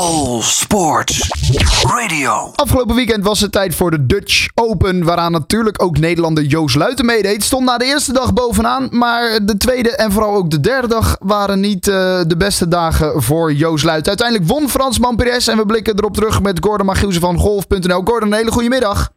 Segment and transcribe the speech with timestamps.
[0.00, 1.28] All Sports
[1.82, 2.50] Radio.
[2.54, 7.04] Afgelopen weekend was het tijd voor de Dutch Open, waaraan natuurlijk ook Nederlander Joost Luiten
[7.04, 7.42] meedeed.
[7.44, 11.16] Stond na de eerste dag bovenaan, maar de tweede en vooral ook de derde dag
[11.20, 11.94] waren niet uh,
[12.26, 14.08] de beste dagen voor Joost Luiten.
[14.08, 18.02] Uiteindelijk won Fransman Perez en we blikken erop terug met Gordon Magielsen van Golf.nl.
[18.04, 19.10] Gordon, een hele goede middag.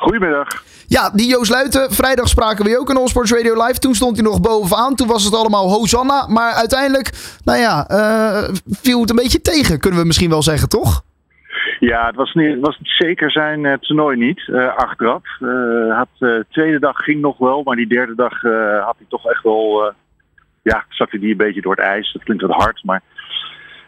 [0.00, 0.48] Goedemiddag.
[0.86, 1.90] Ja, die Joost Luiten.
[1.90, 3.78] Vrijdag spraken we ook in Allsports Radio Live.
[3.78, 4.94] Toen stond hij nog bovenaan.
[4.94, 6.26] Toen was het allemaal Hosanna.
[6.26, 7.10] Maar uiteindelijk,
[7.44, 11.02] nou ja, uh, viel het een beetje tegen, kunnen we misschien wel zeggen, toch?
[11.80, 15.22] Ja, het was, niet, was zeker zijn uh, toernooi niet, uh, achteraf.
[15.90, 18.40] had, de tweede dag ging nog wel, maar die derde dag
[18.84, 19.92] had hij toch echt wel...
[20.62, 22.12] ja, zakte die een beetje door het ijs.
[22.12, 23.02] Dat klinkt wat hard, maar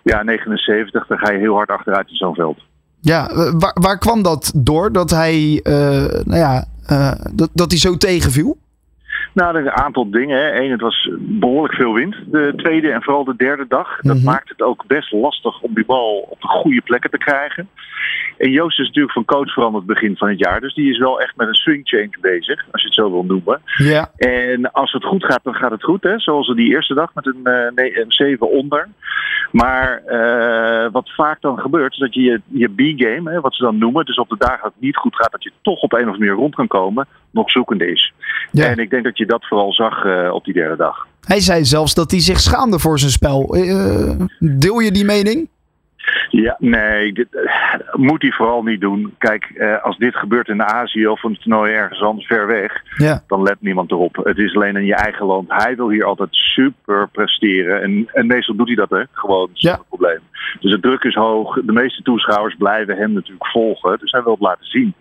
[0.02, 2.58] ja, 79, dan ga je heel hard achteruit in zo'n veld.
[3.04, 4.92] Ja, waar, waar kwam dat door?
[4.92, 5.60] Dat hij,
[6.24, 8.58] nou ja, uh, dat, dat hij zo tegenviel?
[9.34, 10.56] Nou, een aantal dingen.
[10.62, 12.16] Eén, het was behoorlijk veel wind.
[12.26, 13.96] De tweede en vooral de derde dag.
[13.96, 14.24] Dat mm -hmm.
[14.24, 17.68] maakt het ook best lastig om die bal op de goede plekken te krijgen.
[18.38, 20.60] En Joost is natuurlijk van coach veranderd begin van het jaar.
[20.60, 23.24] Dus die is wel echt met een swing change bezig, als je het zo wil
[23.24, 23.60] noemen.
[23.76, 24.10] Ja.
[24.16, 26.02] En als het goed gaat, dan gaat het goed.
[26.02, 26.18] Hè?
[26.18, 28.88] Zoals we die eerste dag met een, uh, nee, een 7 onder.
[29.52, 33.78] Maar uh, wat vaak dan gebeurt, is dat je je, je B-game, wat ze dan
[33.78, 36.08] noemen, dus op de dagen dat het niet goed gaat, dat je toch op een
[36.08, 38.12] of manier rond kan komen, nog zoekende is.
[38.50, 38.66] Ja.
[38.66, 41.06] En ik denk dat je dat vooral zag uh, op die derde dag.
[41.20, 43.56] Hij zei zelfs dat hij zich schaamde voor zijn spel.
[43.56, 45.48] Uh, deel je die mening?
[46.28, 47.42] Ja, nee, dit uh,
[47.92, 49.14] moet hij vooral niet doen.
[49.18, 53.22] Kijk, als dit gebeurt in Azië of een toernooi ergens anders ver weg, ja.
[53.26, 54.16] dan let niemand erop.
[54.16, 55.52] Het is alleen in je eigen land.
[55.52, 57.82] Hij wil hier altijd super presteren.
[57.82, 59.02] En, en meestal doet hij dat, hè?
[59.12, 59.72] Gewoon, dat is ja.
[59.72, 60.20] het probleem.
[60.60, 61.58] Dus de druk is hoog.
[61.64, 63.98] De meeste toeschouwers blijven hem natuurlijk volgen.
[63.98, 64.94] Dus hij wil het laten zien.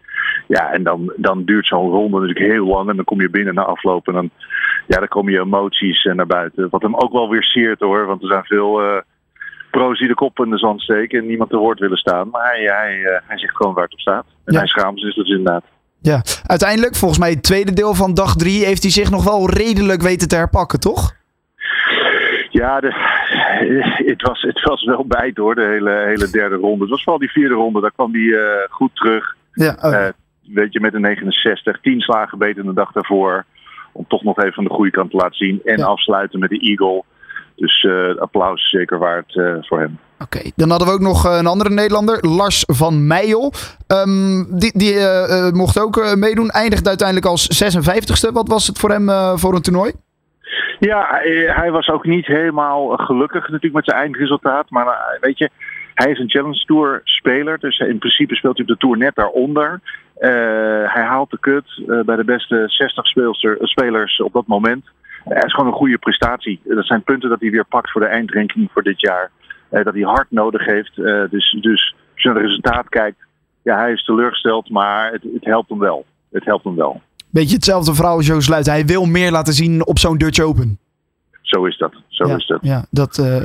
[0.47, 2.89] Ja, en dan, dan duurt zo'n ronde natuurlijk heel lang.
[2.89, 4.07] En dan kom je binnen na afloop.
[4.07, 4.29] En dan,
[4.87, 6.67] ja, dan komen je emoties naar buiten.
[6.69, 8.05] Wat hem ook wel weer siert hoor.
[8.05, 8.83] Want er zijn veel.
[8.83, 8.97] Uh,
[9.71, 12.29] pro's die de kop in de zand steken en niemand te woord willen staan.
[12.29, 14.25] Maar hij, hij, uh, hij zegt gewoon waar het op staat.
[14.45, 14.59] En Ja.
[14.59, 15.63] hij schaamt zich dus inderdaad.
[16.01, 19.49] Ja, uiteindelijk, volgens mij het tweede deel van dag drie, heeft hij zich nog wel
[19.49, 21.13] redelijk weten te herpakken, toch?
[22.49, 22.91] Ja, de,
[24.05, 26.81] het, was, het was wel bijt hoor, de hele, hele derde ronde.
[26.81, 29.35] Het was vooral die vierde ronde, daar kwam hij uh, goed terug.
[29.53, 29.91] Ja, oh.
[29.91, 30.07] Uh,
[30.53, 33.45] weet je, met een 69, 10 slagen beter dan de dag daarvoor.
[33.91, 35.61] Om toch nog even van de goede kant te laten zien.
[35.63, 35.85] En Ja.
[35.85, 37.03] afsluiten met de Eagle.
[37.55, 39.99] Dus uh, applaus zeker waard uh, voor hem.
[40.19, 40.51] Oké, okay.
[40.55, 43.53] dan hadden we ook nog een andere Nederlander, Lars van Meijel.
[43.87, 48.31] Um, die die uh, mocht ook meedoen, eindigde uiteindelijk als 56ste.
[48.33, 49.91] Wat was het voor hem voor een toernooi?
[50.79, 54.69] Ja, hij, hij, was ook niet helemaal gelukkig natuurlijk met zijn eindresultaat.
[54.69, 55.49] Maar weet je,
[56.01, 57.59] hij is een Challenge Tour speler.
[57.59, 59.81] Dus in principe speelt hij op de Tour net daaronder.
[60.87, 64.85] hij haalt de kut bij de beste 60 speelster, spelers op dat moment.
[65.23, 66.59] Het is gewoon een goede prestatie.
[66.63, 69.31] Dat zijn punten dat hij weer pakt voor de eindranking voor dit jaar.
[69.69, 70.95] Dat hij hard nodig heeft.
[71.29, 73.17] Dus, dus als je naar het resultaat kijkt,
[73.61, 76.05] ja, hij is teleurgesteld, maar het, het helpt hem wel.
[76.31, 77.01] Het helpt hem wel.
[77.29, 78.65] Beetje hetzelfde verhaal als Joost.
[78.65, 80.79] Hij wil meer laten zien op zo'n Dutch Open.
[81.51, 81.93] Zo is dat.
[82.07, 82.59] Zo ja, is dat.
[82.61, 83.35] Ja, dat uh,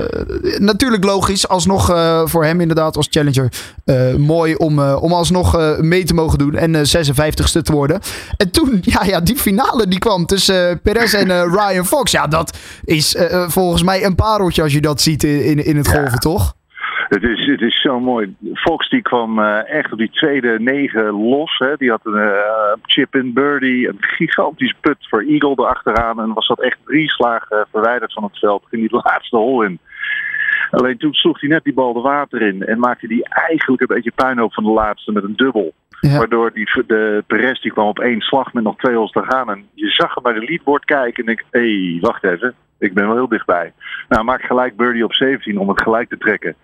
[0.58, 1.48] natuurlijk logisch.
[1.48, 3.52] Alsnog uh, voor hem inderdaad als challenger
[3.84, 8.00] uh, mooi om, om alsnog mee te mogen doen en 56ste te worden.
[8.36, 12.10] En toen, ja, ja die finale die kwam tussen Perez en Ryan Fox.
[12.10, 16.10] Ja, dat is volgens mij een pareltje als je dat ziet in, in het golven,
[16.10, 16.18] ja.
[16.18, 16.55] toch?
[17.08, 18.36] Het is, het is zo mooi.
[18.54, 21.58] Fox die kwam uh, echt op die tweede negen los.
[21.58, 21.76] Hè.
[21.76, 26.20] Die had een uh, chip in birdie, een gigantisch put voor Eagle erachteraan.
[26.20, 28.64] En was dat echt drie slagen verwijderd van het veld.
[28.68, 29.78] Ging die laatste hol in.
[30.70, 32.62] Alleen toen sloeg hij net die bal de water in.
[32.62, 35.74] En maakte hij eigenlijk een beetje puinhoop van de laatste met een dubbel.
[36.00, 36.18] Ja.
[36.18, 39.50] Waardoor die, de Perez die kwam op één slag met nog twee hols te gaan.
[39.50, 42.54] En je zag hem bij de leadboard kijken en denk hé, hey, wacht even.
[42.78, 43.72] Ik ben wel heel dichtbij.
[44.08, 46.56] Nou, maak gelijk birdie op 17 om het gelijk te trekken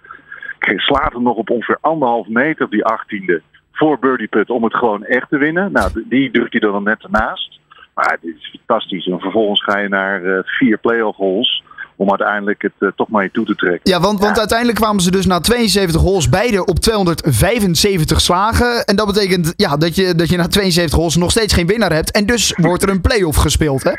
[0.77, 3.43] slaat hem nog op ongeveer anderhalf meter die achttiende
[3.73, 5.73] voor birdie put om het gewoon echt te winnen.
[5.73, 7.61] Nou, die drukt hij er dan net ernaast.
[7.95, 9.06] Maar het is fantastisch.
[9.06, 11.62] En vervolgens ga je naar uh, vier playoff holes
[11.97, 13.91] om uiteindelijk het uh, toch maar je toe te trekken.
[13.91, 18.84] Ja, want, want uiteindelijk kwamen ze dus na 72 holes beide op 275 slagen.
[18.84, 21.92] En dat betekent ja, dat, je, dat je na 72 holes nog steeds geen winnaar
[21.92, 22.10] hebt.
[22.10, 23.92] En dus wordt er een playoff gespeeld, hè?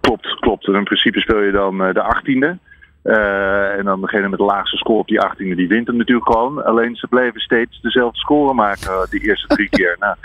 [0.00, 0.66] Klopt, klopt.
[0.66, 2.58] En in principe speel je dan uh, de achttiende.
[3.06, 6.32] Uh, en dan degene met de laagste score op die 18e, die wint hem natuurlijk
[6.32, 6.64] gewoon.
[6.64, 9.96] Alleen ze bleven steeds dezelfde score maken uh, die eerste drie keer.
[9.98, 10.16] Nou,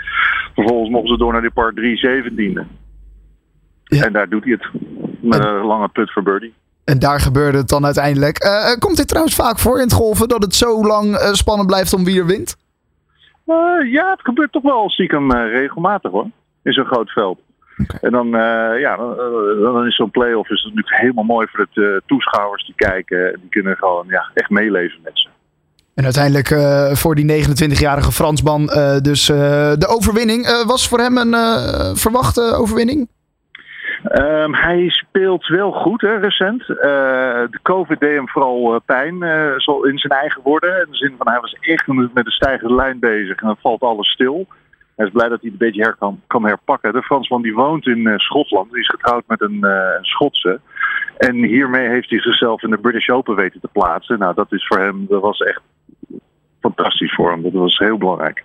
[0.54, 2.66] vervolgens mochten ze door naar die part 3 17e.
[3.84, 4.04] Ja.
[4.04, 4.82] En daar doet hij het.
[5.20, 6.54] Met en, een lange put voor birdie.
[6.84, 8.44] En daar gebeurde het dan uiteindelijk.
[8.44, 11.94] Uh, komt dit trouwens vaak voor in het golven dat het zo lang spannend blijft
[11.94, 12.56] om wie er wint?
[13.90, 16.26] ja, het gebeurt toch wel stiekem regelmatig hoor.
[16.62, 17.38] In zo'n groot veld.
[17.78, 17.98] Okay.
[18.00, 19.16] En dan, uh, ja, dan,
[19.60, 23.38] dan is zo'n play-off is natuurlijk helemaal mooi voor de uh, toeschouwers die kijken.
[23.40, 25.28] Die kunnen gewoon ja, echt meeleven met ze.
[25.94, 29.36] En uiteindelijk uh, voor die 29-jarige Fransman uh, dus uh,
[29.78, 30.64] de overwinning.
[30.66, 31.34] was voor hem een
[31.96, 33.08] verwachte overwinning?
[34.12, 36.66] Um, hij speelt wel goed hè, recent.
[36.66, 39.16] de COVID deed hem vooral pijn,
[39.56, 40.70] zo in zijn eigen woorden.
[40.70, 43.82] In de zin van hij was echt met een stijgende lijn bezig en dan valt
[43.82, 44.46] alles stil.
[44.96, 46.92] Hij is blij dat hij het een beetje her kan, kan herpakken.
[46.92, 49.66] De Fransman die woont in Schotland, die is getrouwd met een
[50.00, 50.60] Schotse.
[51.16, 54.18] En hiermee heeft hij zichzelf in de British Open weten te plaatsen.
[54.18, 55.60] Nou, dat is voor hem, dat was echt
[56.60, 57.42] fantastisch voor hem.
[57.42, 58.44] Dat was heel belangrijk.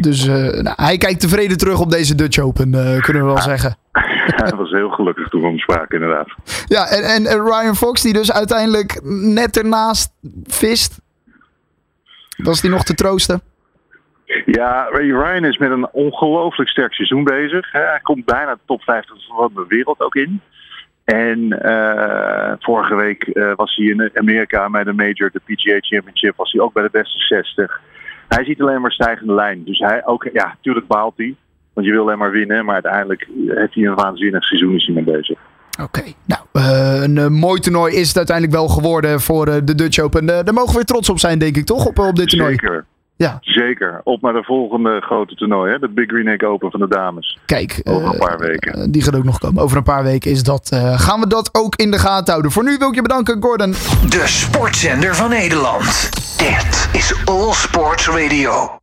[0.00, 2.70] Dus uh, nou, hij kijkt tevreden terug op deze Dutch Open,
[3.00, 3.76] kunnen we wel zeggen.
[4.42, 6.28] hij was heel gelukkig toen we hem spraken, inderdaad.
[6.66, 9.00] Ja, en, en, en, Ryan Fox, die dus uiteindelijk
[9.34, 10.12] net ernaast
[10.44, 11.00] vist.
[12.36, 13.40] Was die nog te troosten?
[14.46, 17.72] Ja, Ryan is met een ongelooflijk sterk seizoen bezig.
[17.72, 20.40] Hij komt bijna de top 50 van de wereld ook in.
[21.04, 26.36] En uh, vorige week uh, was hij in Amerika bij de Major, de PGA Championship,
[26.36, 27.80] was hij ook bij de beste 60.
[28.28, 29.64] Hij ziet alleen maar stijgende lijn.
[29.64, 31.34] Dus hij ook, ja, natuurlijk baalt hij.
[31.72, 34.94] Want je wil alleen maar winnen, maar uiteindelijk heeft hij een waanzinnig seizoen is hij
[34.94, 35.38] mee bezig.
[35.82, 36.14] Oké, okay.
[36.24, 40.26] nou, uh, een mooi toernooi is het uiteindelijk wel geworden voor de Dutch Open.
[40.26, 41.86] daar mogen we weer trots op zijn, denk ik, toch?
[41.86, 42.50] Op, op dit toernooi.
[42.50, 42.84] Zeker.
[43.16, 43.38] Ja.
[43.40, 44.00] Zeker.
[44.04, 45.78] Op naar de volgende grote toernooi, hè?
[45.78, 47.38] de Big Green Egg Open van de dames.
[47.46, 48.78] Kijk, over een paar weken.
[48.78, 49.62] Uh, die gaat ook nog komen.
[49.62, 52.52] Over een paar weken is dat, uh, gaan we dat ook in de gaten houden.
[52.52, 53.70] Voor nu wil ik je bedanken, Gordon.
[54.08, 56.10] De sportzender van Nederland.
[56.38, 58.78] Dit is All Sports Radio.